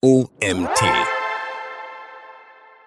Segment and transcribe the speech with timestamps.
[0.00, 0.80] OMT.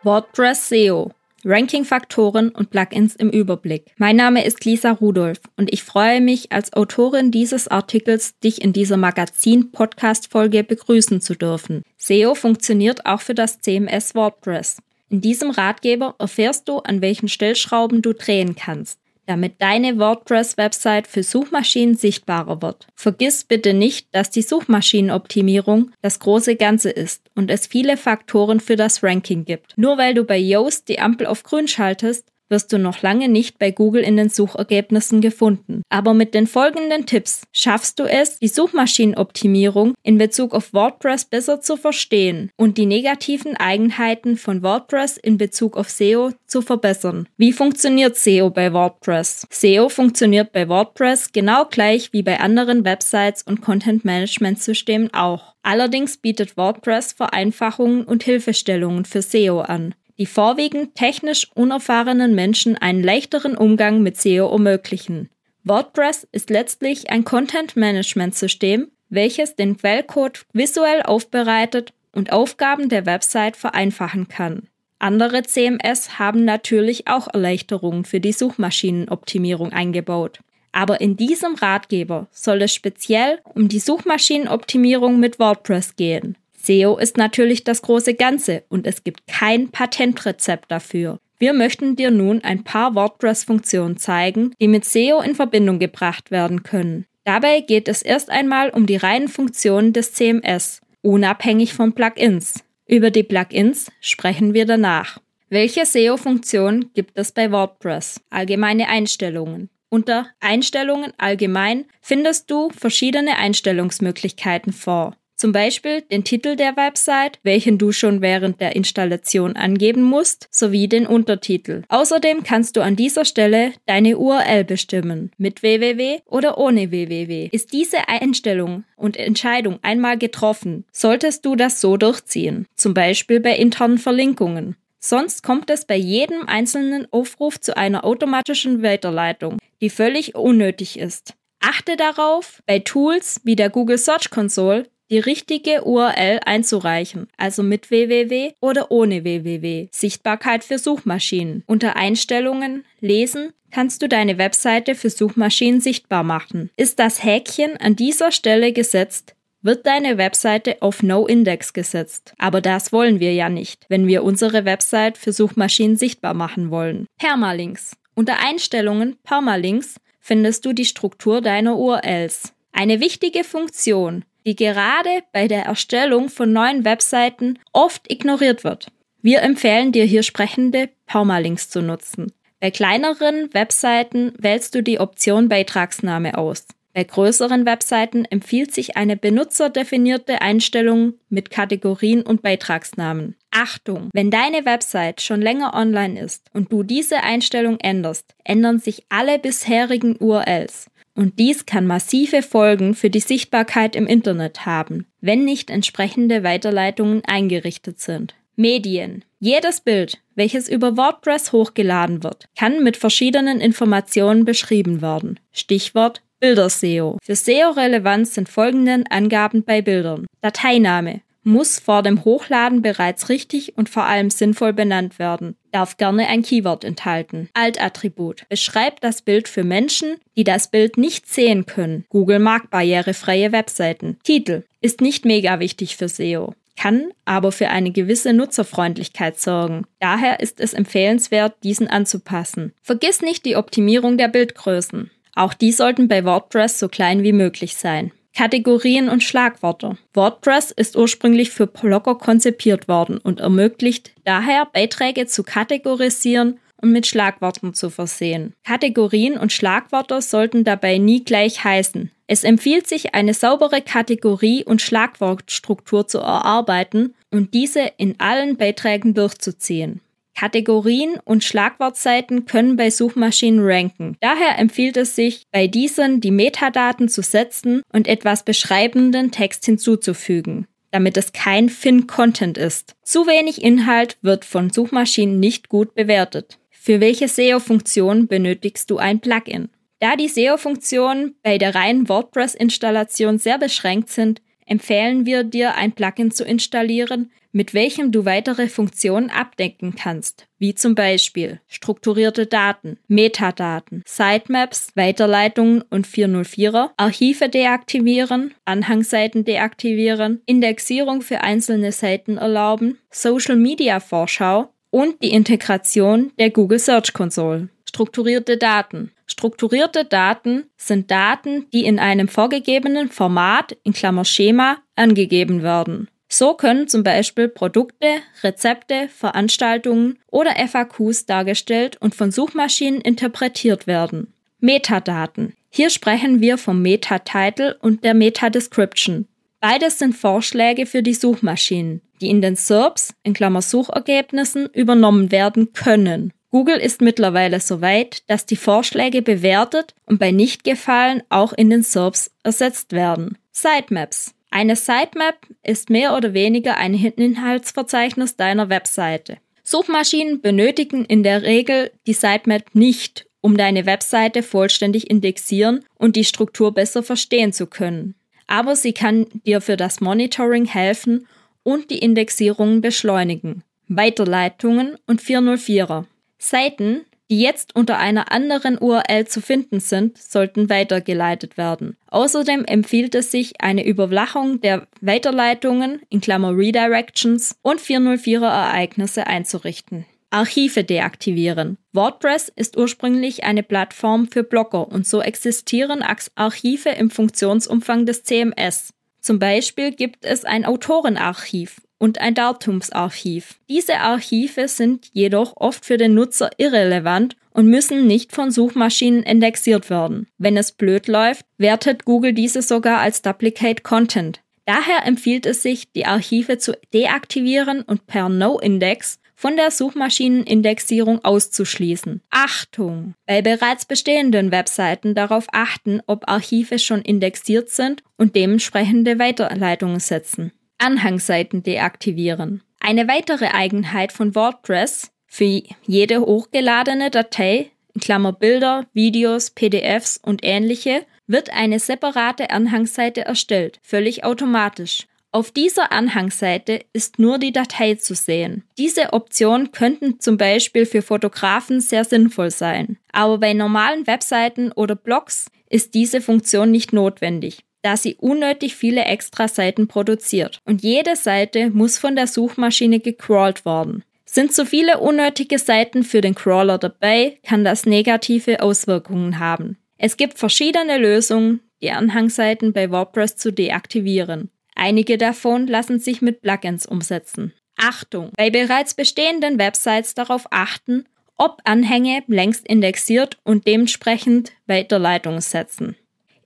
[0.03, 1.11] WordPress SEO.
[1.43, 3.91] Ranking-Faktoren und Plugins im Überblick.
[3.97, 8.71] Mein Name ist Lisa Rudolph und ich freue mich, als Autorin dieses Artikels dich in
[8.71, 11.83] dieser Magazin-Podcast-Folge begrüßen zu dürfen.
[11.97, 14.77] SEO funktioniert auch für das CMS WordPress.
[15.09, 21.23] In diesem Ratgeber erfährst du, an welchen Stellschrauben du drehen kannst damit deine WordPress-Website für
[21.23, 22.87] Suchmaschinen sichtbarer wird.
[22.95, 28.75] Vergiss bitte nicht, dass die Suchmaschinenoptimierung das große Ganze ist und es viele Faktoren für
[28.75, 29.77] das Ranking gibt.
[29.77, 33.57] Nur weil du bei Yoast die Ampel auf grün schaltest, wirst du noch lange nicht
[33.57, 35.81] bei Google in den Suchergebnissen gefunden.
[35.89, 41.61] Aber mit den folgenden Tipps schaffst du es, die Suchmaschinenoptimierung in Bezug auf WordPress besser
[41.61, 47.27] zu verstehen und die negativen Eigenheiten von WordPress in Bezug auf SEO zu verbessern.
[47.37, 49.47] Wie funktioniert SEO bei WordPress?
[49.49, 55.55] SEO funktioniert bei WordPress genau gleich wie bei anderen Websites und Content-Management-Systemen auch.
[55.63, 63.01] Allerdings bietet WordPress Vereinfachungen und Hilfestellungen für SEO an die vorwiegend technisch unerfahrenen Menschen einen
[63.01, 65.29] leichteren Umgang mit SEO ermöglichen.
[65.63, 74.27] WordPress ist letztlich ein Content-Management-System, welches den Quellcode visuell aufbereitet und Aufgaben der Website vereinfachen
[74.27, 74.67] kann.
[74.99, 80.41] Andere CMS haben natürlich auch Erleichterungen für die Suchmaschinenoptimierung eingebaut.
[80.71, 86.37] Aber in diesem Ratgeber soll es speziell um die Suchmaschinenoptimierung mit WordPress gehen.
[86.65, 91.19] SEO ist natürlich das große Ganze und es gibt kein Patentrezept dafür.
[91.39, 96.61] Wir möchten dir nun ein paar WordPress-Funktionen zeigen, die mit SEO in Verbindung gebracht werden
[96.63, 97.05] können.
[97.23, 102.63] Dabei geht es erst einmal um die reinen Funktionen des CMS, unabhängig von Plugins.
[102.87, 105.19] Über die Plugins sprechen wir danach.
[105.49, 108.21] Welche SEO-Funktionen gibt es bei WordPress?
[108.29, 109.69] Allgemeine Einstellungen.
[109.89, 115.15] Unter Einstellungen allgemein findest du verschiedene Einstellungsmöglichkeiten vor.
[115.41, 120.87] Zum Beispiel den Titel der Website, welchen du schon während der Installation angeben musst, sowie
[120.87, 121.81] den Untertitel.
[121.89, 127.49] Außerdem kannst du an dieser Stelle deine URL bestimmen, mit www oder ohne www.
[127.51, 133.55] Ist diese Einstellung und Entscheidung einmal getroffen, solltest du das so durchziehen, zum Beispiel bei
[133.55, 134.75] internen Verlinkungen.
[134.99, 141.33] Sonst kommt es bei jedem einzelnen Aufruf zu einer automatischen Weiterleitung, die völlig unnötig ist.
[141.61, 147.91] Achte darauf, bei Tools wie der Google Search Console die richtige URL einzureichen, also mit
[147.91, 149.89] www oder ohne www.
[149.91, 151.63] Sichtbarkeit für Suchmaschinen.
[151.67, 156.69] Unter Einstellungen Lesen kannst du deine Webseite für Suchmaschinen sichtbar machen.
[156.77, 162.33] Ist das Häkchen an dieser Stelle gesetzt, wird deine Webseite auf No Index gesetzt.
[162.37, 167.05] Aber das wollen wir ja nicht, wenn wir unsere Website für Suchmaschinen sichtbar machen wollen.
[167.19, 167.95] Permalinks.
[168.15, 172.53] Unter Einstellungen Permalinks findest du die Struktur deiner URLs.
[172.71, 178.87] Eine wichtige Funktion, die gerade bei der Erstellung von neuen Webseiten oft ignoriert wird.
[179.21, 182.31] Wir empfehlen dir hier sprechende Permalinks zu nutzen.
[182.59, 186.65] Bei kleineren Webseiten wählst du die Option Beitragsname aus.
[186.93, 193.35] Bei größeren Webseiten empfiehlt sich eine benutzerdefinierte Einstellung mit Kategorien und Beitragsnamen.
[193.49, 194.09] Achtung!
[194.13, 199.39] Wenn deine Website schon länger online ist und du diese Einstellung änderst, ändern sich alle
[199.39, 200.90] bisherigen URLs.
[201.21, 207.21] Und dies kann massive Folgen für die Sichtbarkeit im Internet haben, wenn nicht entsprechende Weiterleitungen
[207.27, 208.33] eingerichtet sind.
[208.55, 209.23] Medien.
[209.37, 215.39] Jedes Bild, welches über WordPress hochgeladen wird, kann mit verschiedenen Informationen beschrieben werden.
[215.51, 217.19] Stichwort Bilder-SEO.
[217.21, 220.25] Für SEO-Relevanz sind folgende Angaben bei Bildern.
[220.41, 226.27] Dateiname muss vor dem Hochladen bereits richtig und vor allem sinnvoll benannt werden, darf gerne
[226.27, 227.49] ein Keyword enthalten.
[227.53, 232.05] Altattribut beschreibt das Bild für Menschen, die das Bild nicht sehen können.
[232.09, 234.17] Google mag barrierefreie Webseiten.
[234.23, 239.85] Titel ist nicht mega wichtig für SEO kann aber für eine gewisse Nutzerfreundlichkeit sorgen.
[239.99, 242.73] Daher ist es empfehlenswert, diesen anzupassen.
[242.81, 245.11] Vergiss nicht die Optimierung der Bildgrößen.
[245.35, 248.11] Auch die sollten bei WordPress so klein wie möglich sein.
[248.35, 249.97] Kategorien und Schlagworte.
[250.13, 257.07] WordPress ist ursprünglich für Blogger konzipiert worden und ermöglicht daher Beiträge zu kategorisieren und mit
[257.07, 258.53] Schlagworten zu versehen.
[258.65, 262.11] Kategorien und Schlagwörter sollten dabei nie gleich heißen.
[262.27, 269.13] Es empfiehlt sich, eine saubere Kategorie- und Schlagwortstruktur zu erarbeiten und diese in allen Beiträgen
[269.13, 269.99] durchzuziehen.
[270.35, 274.17] Kategorien und Schlagwortseiten können bei Suchmaschinen ranken.
[274.19, 280.67] Daher empfiehlt es sich, bei diesen die Metadaten zu setzen und etwas beschreibenden Text hinzuzufügen
[280.91, 282.95] damit es kein Fin-Content ist.
[283.01, 286.59] Zu wenig Inhalt wird von Suchmaschinen nicht gut bewertet.
[286.69, 289.69] Für welche SEO-Funktion benötigst du ein Plugin?
[289.99, 296.31] Da die SEO-Funktionen bei der reinen WordPress-Installation sehr beschränkt sind, empfehlen wir dir, ein Plugin
[296.31, 304.01] zu installieren, mit welchem du weitere Funktionen abdecken kannst, wie zum Beispiel strukturierte Daten, Metadaten,
[304.07, 313.99] Sitemaps, Weiterleitungen und 404er, Archive deaktivieren, Anhangseiten deaktivieren, Indexierung für einzelne Seiten erlauben, Social Media
[313.99, 317.67] Vorschau und die Integration der Google Search Console.
[317.93, 319.11] Strukturierte Daten.
[319.27, 326.07] Strukturierte Daten sind Daten, die in einem vorgegebenen Format in Klammer Schema angegeben werden.
[326.29, 328.07] So können zum Beispiel Produkte,
[328.43, 334.31] Rezepte, Veranstaltungen oder FAQs dargestellt und von Suchmaschinen interpretiert werden.
[334.61, 335.57] Metadaten.
[335.69, 339.27] Hier sprechen wir vom Meta-Title und der Meta-Description.
[339.59, 345.73] Beides sind Vorschläge für die Suchmaschinen, die in den SERPs, in Klammer Suchergebnissen, übernommen werden
[345.73, 346.31] können.
[346.51, 351.81] Google ist mittlerweile so weit, dass die Vorschläge bewertet und bei Nichtgefallen auch in den
[351.81, 353.37] SERPs ersetzt werden.
[353.51, 354.33] Sitemaps.
[354.49, 359.37] Eine Sitemap ist mehr oder weniger ein Inhaltsverzeichnis deiner Webseite.
[359.63, 366.25] Suchmaschinen benötigen in der Regel die Sitemap nicht, um deine Webseite vollständig indexieren und die
[366.25, 368.15] Struktur besser verstehen zu können.
[368.47, 371.27] Aber sie kann dir für das Monitoring helfen
[371.63, 373.63] und die Indexierungen beschleunigen.
[373.87, 376.05] Weiterleitungen und 404er.
[376.43, 381.95] Seiten, die jetzt unter einer anderen URL zu finden sind, sollten weitergeleitet werden.
[382.07, 390.05] Außerdem empfiehlt es sich, eine Überwachung der Weiterleitungen in Klammer Redirections und 404er Ereignisse einzurichten.
[390.31, 391.77] Archive deaktivieren.
[391.93, 396.03] WordPress ist ursprünglich eine Plattform für Blogger und so existieren
[396.35, 398.93] Archive im Funktionsumfang des CMS.
[399.21, 403.59] Zum Beispiel gibt es ein Autorenarchiv und ein Datumsarchiv.
[403.69, 409.91] Diese Archive sind jedoch oft für den Nutzer irrelevant und müssen nicht von Suchmaschinen indexiert
[409.91, 410.27] werden.
[410.39, 414.41] Wenn es blöd läuft, wertet Google diese sogar als Duplicate Content.
[414.65, 422.21] Daher empfiehlt es sich, die Archive zu deaktivieren und per No-Index von der Suchmaschinenindexierung auszuschließen.
[422.31, 423.13] Achtung!
[423.27, 430.51] Bei bereits bestehenden Webseiten darauf achten, ob Archive schon indexiert sind und dementsprechende Weiterleitungen setzen.
[430.81, 432.63] Anhangseiten deaktivieren.
[432.79, 440.41] Eine weitere Eigenheit von WordPress für jede hochgeladene Datei, in Klammer Bilder, Videos, PDFs und
[440.43, 445.07] ähnliche, wird eine separate Anhangseite erstellt, völlig automatisch.
[445.33, 448.65] Auf dieser Anhangseite ist nur die Datei zu sehen.
[448.77, 454.95] Diese Optionen könnten zum Beispiel für Fotografen sehr sinnvoll sein, aber bei normalen Webseiten oder
[454.95, 460.59] Blogs ist diese Funktion nicht notwendig da sie unnötig viele extra Seiten produziert.
[460.65, 464.03] Und jede Seite muss von der Suchmaschine gecrawlt worden.
[464.25, 469.77] Sind zu viele unnötige Seiten für den Crawler dabei, kann das negative Auswirkungen haben.
[469.97, 474.49] Es gibt verschiedene Lösungen, die Anhangseiten bei WordPress zu deaktivieren.
[474.75, 477.53] Einige davon lassen sich mit Plugins umsetzen.
[477.77, 478.31] Achtung!
[478.37, 481.05] Bei bereits bestehenden Websites darauf achten,
[481.37, 485.95] ob Anhänge längst indexiert und dementsprechend Weiterleitungen setzen.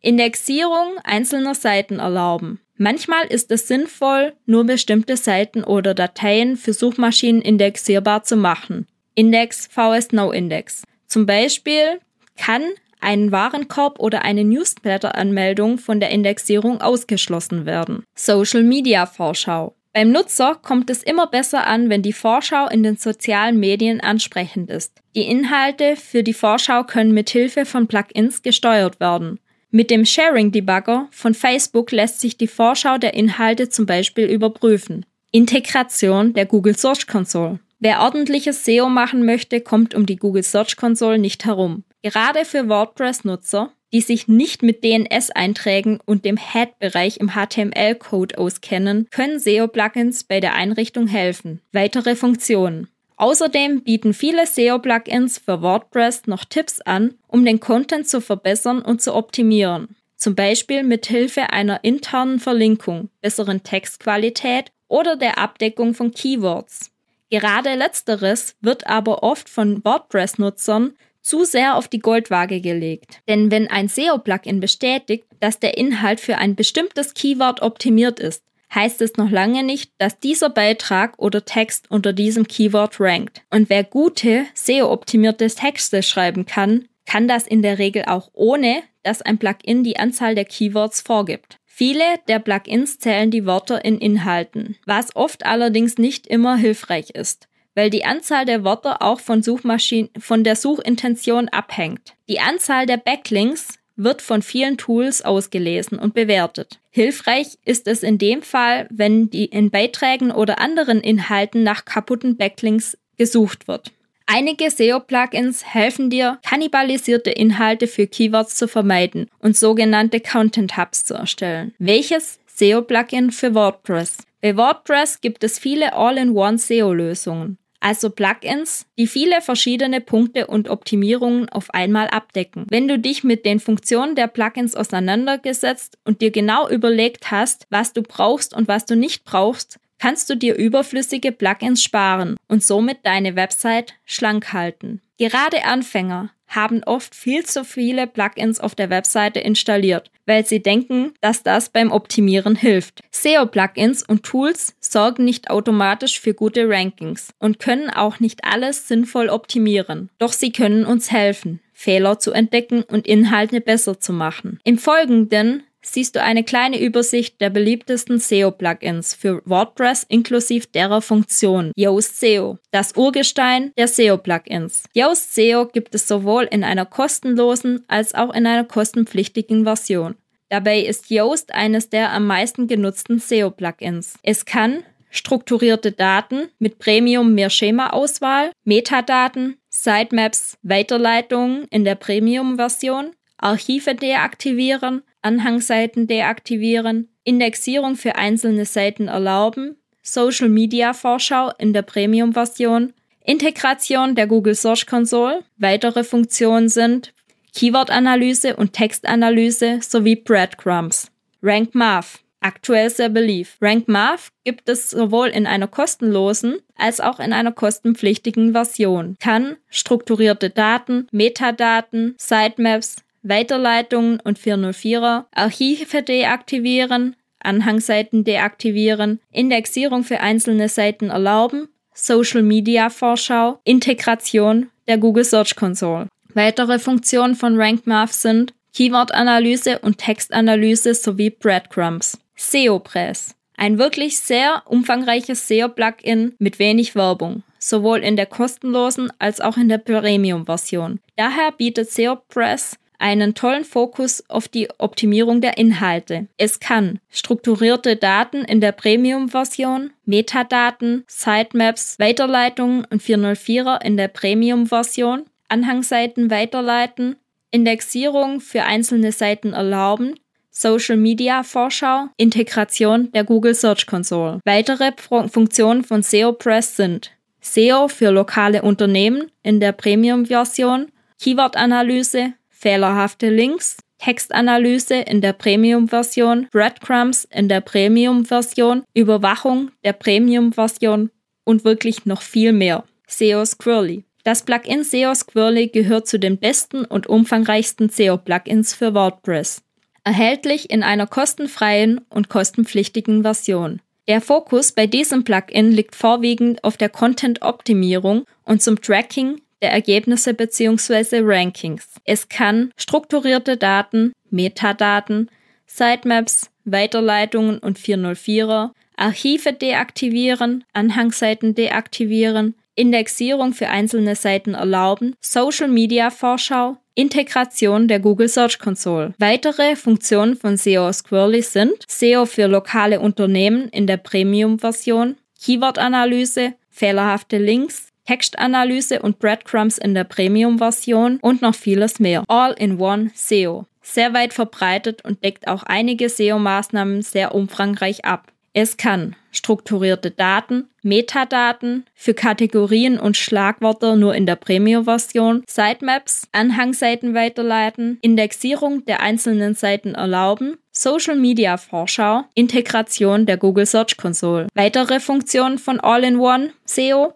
[0.05, 2.59] Indexierung einzelner Seiten erlauben.
[2.77, 8.85] Manchmal ist es sinnvoll, nur bestimmte Seiten oder Dateien für Suchmaschinen indexierbar zu machen.
[9.15, 10.83] Index vs No Index.
[11.07, 11.99] Zum Beispiel
[12.37, 12.61] kann
[13.01, 18.03] ein Warenkorb oder eine Newsletter-Anmeldung von der Indexierung ausgeschlossen werden.
[18.13, 19.73] Social Media Vorschau.
[19.91, 24.69] Beim Nutzer kommt es immer besser an, wenn die Vorschau in den sozialen Medien ansprechend
[24.69, 25.01] ist.
[25.15, 29.39] Die Inhalte für die Vorschau können mit Hilfe von Plugins gesteuert werden.
[29.75, 35.05] Mit dem Sharing Debugger von Facebook lässt sich die Vorschau der Inhalte zum Beispiel überprüfen.
[35.31, 37.59] Integration der Google Search Console.
[37.79, 41.83] Wer ordentliches SEO machen möchte, kommt um die Google Search Console nicht herum.
[42.03, 49.39] Gerade für WordPress-Nutzer, die sich nicht mit DNS-Einträgen und dem Head-Bereich im HTML-Code auskennen, können
[49.39, 51.59] SEO-Plugins bei der Einrichtung helfen.
[51.73, 52.87] Weitere Funktionen.
[53.17, 59.01] Außerdem bieten viele SEO-Plugins für WordPress noch Tipps an, um den Content zu verbessern und
[59.01, 59.95] zu optimieren.
[60.17, 66.91] Zum Beispiel mit Hilfe einer internen Verlinkung, besseren Textqualität oder der Abdeckung von Keywords.
[67.29, 73.21] Gerade letzteres wird aber oft von WordPress-Nutzern zu sehr auf die Goldwaage gelegt.
[73.27, 78.43] Denn wenn ein SEO-Plugin bestätigt, dass der Inhalt für ein bestimmtes Keyword optimiert ist,
[78.75, 83.41] heißt es noch lange nicht, dass dieser Beitrag oder Text unter diesem Keyword rankt.
[83.49, 89.21] Und wer gute, SEO-optimierte Texte schreiben kann, kann das in der Regel auch ohne, dass
[89.21, 91.59] ein Plugin die Anzahl der Keywords vorgibt.
[91.65, 97.47] Viele der Plugins zählen die Wörter in Inhalten, was oft allerdings nicht immer hilfreich ist,
[97.75, 102.15] weil die Anzahl der Wörter auch von Suchmaschinen, von der Suchintention abhängt.
[102.29, 106.79] Die Anzahl der Backlinks wird von vielen Tools ausgelesen und bewertet.
[106.89, 112.37] Hilfreich ist es in dem Fall, wenn die in Beiträgen oder anderen Inhalten nach kaputten
[112.37, 113.91] Backlinks gesucht wird.
[114.27, 121.13] Einige SEO-Plugins helfen dir, kannibalisierte Inhalte für Keywords zu vermeiden und sogenannte Content Hubs zu
[121.13, 121.73] erstellen.
[121.77, 124.17] Welches SEO-Plugin für WordPress?
[124.41, 131.49] Bei WordPress gibt es viele All-in-One SEO-Lösungen also Plugins, die viele verschiedene Punkte und Optimierungen
[131.49, 132.65] auf einmal abdecken.
[132.67, 137.93] Wenn du dich mit den Funktionen der Plugins auseinandergesetzt und dir genau überlegt hast, was
[137.93, 142.97] du brauchst und was du nicht brauchst, kannst du dir überflüssige Plugins sparen und somit
[143.03, 145.01] deine Website schlank halten.
[145.19, 151.13] Gerade Anfänger haben oft viel zu viele Plugins auf der Webseite installiert, weil sie denken,
[151.21, 153.01] dass das beim Optimieren hilft.
[153.11, 159.29] SEO-Plugins und Tools sorgen nicht automatisch für gute Rankings und können auch nicht alles sinnvoll
[159.29, 160.09] optimieren.
[160.17, 164.59] Doch sie können uns helfen, Fehler zu entdecken und Inhalte besser zu machen.
[164.63, 171.71] Im Folgenden siehst du eine kleine Übersicht der beliebtesten SEO-Plugins für WordPress inklusive derer Funktion.
[171.75, 174.83] Yoast SEO, das Urgestein der SEO-Plugins.
[174.93, 180.15] Yoast SEO gibt es sowohl in einer kostenlosen als auch in einer kostenpflichtigen Version.
[180.49, 184.15] Dabei ist Yoast eines der am meisten genutzten SEO-Plugins.
[184.23, 193.95] Es kann strukturierte Daten mit Premium mehr Schema-Auswahl, Metadaten, Sitemaps, Weiterleitungen in der Premium-Version, Archive
[193.95, 202.93] deaktivieren, Anhangseiten deaktivieren, Indexierung für einzelne Seiten erlauben, Social Media Vorschau in der Premium-Version,
[203.25, 205.43] Integration der Google Search Console.
[205.57, 207.11] Weitere Funktionen sind
[207.55, 211.11] Keyword-Analyse und Textanalyse sowie Breadcrumbs.
[211.41, 212.19] Rank Math.
[212.41, 213.57] Aktuell sehr beliebt.
[213.59, 219.15] Rank Math gibt es sowohl in einer kostenlosen als auch in einer kostenpflichtigen Version.
[219.19, 230.69] Kann strukturierte Daten, Metadaten, Sitemaps, Weiterleitungen und 404er, Archive deaktivieren, Anhangseiten deaktivieren, Indexierung für einzelne
[230.69, 236.07] Seiten erlauben, Social Media Vorschau, Integration der Google Search Console.
[236.33, 242.19] Weitere Funktionen von RankMath sind Keyword-Analyse und Textanalyse sowie Breadcrumbs.
[242.35, 243.35] SEOpress.
[243.57, 249.69] Ein wirklich sehr umfangreiches SEO-Plugin mit wenig Werbung, sowohl in der kostenlosen als auch in
[249.69, 250.99] der Premium-Version.
[251.15, 256.27] Daher bietet SEOpress einen tollen Fokus auf die Optimierung der Inhalte.
[256.37, 265.23] Es kann strukturierte Daten in der Premium-Version, Metadaten, Sitemaps, Weiterleitungen und 404er in der Premium-Version,
[265.47, 267.15] Anhangseiten weiterleiten,
[267.51, 270.15] Indexierung für einzelne Seiten erlauben,
[270.51, 274.39] Social Media Vorschau, Integration der Google Search Console.
[274.45, 277.11] Weitere Funktionen von SEO Press sind
[277.41, 280.87] SEO für lokale Unternehmen in der Premium-Version,
[281.21, 282.33] Keyword-Analyse,
[282.65, 291.11] fehlerhafte Links, Textanalyse in der Premium-Version, Breadcrumbs in der Premium-Version, Überwachung der Premium-Version
[291.43, 292.83] und wirklich noch viel mehr.
[293.05, 294.03] SEO Squirrely.
[294.23, 299.61] Das Plugin SEO Squirrely gehört zu den besten und umfangreichsten SEO-Plugins für WordPress.
[300.03, 303.79] Erhältlich in einer kostenfreien und kostenpflichtigen Version.
[304.07, 310.35] Der Fokus bei diesem Plugin liegt vorwiegend auf der Content-Optimierung und zum Tracking der Ergebnisse
[310.35, 311.21] bzw.
[311.23, 311.87] Rankings.
[312.03, 315.31] Es kann strukturierte Daten, Metadaten,
[315.65, 326.11] Sitemaps, Weiterleitungen und 404er, Archive deaktivieren, Anhangseiten deaktivieren, Indexierung für einzelne Seiten erlauben, Social Media
[326.11, 329.15] Vorschau, Integration der Google Search Console.
[329.17, 337.39] Weitere Funktionen von SEO Squirrely sind SEO für lokale Unternehmen in der Premium-Version, Keyword-Analyse, fehlerhafte
[337.39, 342.23] Links, Textanalyse und Breadcrumbs in der Premium-Version und noch vieles mehr.
[342.27, 343.65] All-in-One SEO.
[343.81, 348.31] Sehr weit verbreitet und deckt auch einige SEO-Maßnahmen sehr umfangreich ab.
[348.53, 357.13] Es kann strukturierte Daten, Metadaten für Kategorien und Schlagwörter nur in der Premium-Version, Sitemaps, Anhangseiten
[357.13, 364.47] weiterleiten, Indexierung der einzelnen Seiten erlauben, Social Media Vorschau, Integration der Google Search Console.
[364.55, 367.13] Weitere Funktionen von All-in-One SEO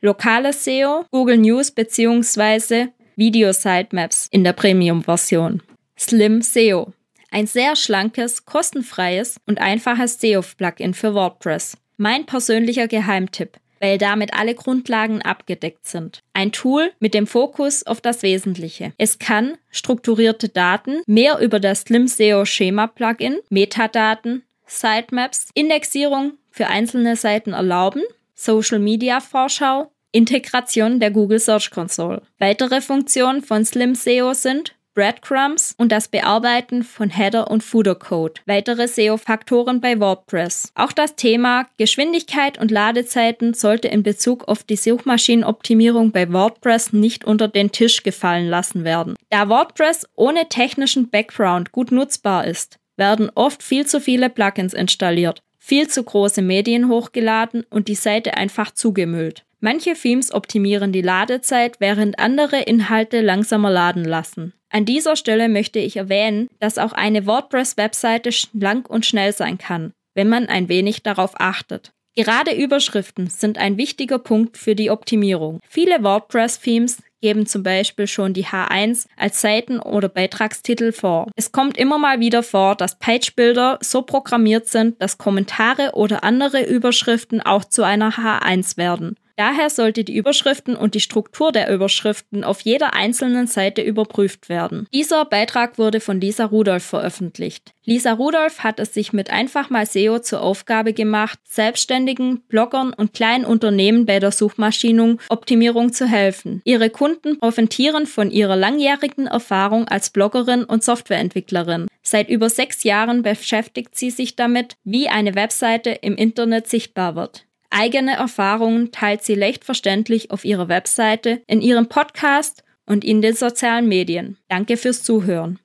[0.00, 2.88] lokales SEO, Google News bzw.
[3.16, 5.62] Video Sitemaps in der Premium-Version.
[5.98, 6.92] Slim SEO.
[7.30, 11.78] Ein sehr schlankes, kostenfreies und einfaches SEO-Plugin für WordPress.
[11.96, 16.20] Mein persönlicher Geheimtipp, weil damit alle Grundlagen abgedeckt sind.
[16.34, 18.92] Ein Tool mit dem Fokus auf das Wesentliche.
[18.98, 26.66] Es kann strukturierte Daten, mehr über das Slim SEO Schema Plugin, Metadaten, Sitemaps, Indexierung für
[26.66, 28.02] einzelne Seiten erlauben,
[28.36, 32.22] Social Media Vorschau, Integration der Google Search Console.
[32.38, 38.40] Weitere Funktionen von Slim SEO sind Breadcrumbs und das Bearbeiten von Header und Footer Code.
[38.46, 40.70] Weitere SEO-Faktoren bei WordPress.
[40.74, 47.24] Auch das Thema Geschwindigkeit und Ladezeiten sollte in Bezug auf die Suchmaschinenoptimierung bei WordPress nicht
[47.24, 49.16] unter den Tisch gefallen lassen werden.
[49.28, 55.42] Da WordPress ohne technischen Background gut nutzbar ist, werden oft viel zu viele Plugins installiert,
[55.66, 59.44] viel zu große Medien hochgeladen und die Seite einfach zugemüllt.
[59.58, 64.52] Manche Themes optimieren die Ladezeit, während andere Inhalte langsamer laden lassen.
[64.70, 69.92] An dieser Stelle möchte ich erwähnen, dass auch eine WordPress-Webseite schlank und schnell sein kann,
[70.14, 71.90] wenn man ein wenig darauf achtet.
[72.14, 75.58] Gerade Überschriften sind ein wichtiger Punkt für die Optimierung.
[75.68, 81.28] Viele WordPress-Themes geben zum Beispiel schon die H1 als Seiten- oder Beitragstitel vor.
[81.36, 86.64] Es kommt immer mal wieder vor, dass Page-Bilder so programmiert sind, dass Kommentare oder andere
[86.64, 89.16] Überschriften auch zu einer H1 werden.
[89.36, 94.88] Daher sollte die Überschriften und die Struktur der Überschriften auf jeder einzelnen Seite überprüft werden.
[94.94, 97.74] Dieser Beitrag wurde von Lisa Rudolph veröffentlicht.
[97.84, 103.12] Lisa Rudolph hat es sich mit einfach mal SEO zur Aufgabe gemacht, Selbstständigen, Bloggern und
[103.12, 106.62] kleinen Unternehmen bei der Suchmaschinenoptimierung zu helfen.
[106.64, 111.86] Ihre Kunden profitieren von ihrer langjährigen Erfahrung als Bloggerin und Softwareentwicklerin.
[112.02, 117.45] Seit über sechs Jahren beschäftigt sie sich damit, wie eine Webseite im Internet sichtbar wird.
[117.70, 123.34] Eigene Erfahrungen teilt sie leicht verständlich auf ihrer Webseite, in ihrem Podcast und in den
[123.34, 124.38] sozialen Medien.
[124.48, 125.58] Danke fürs Zuhören.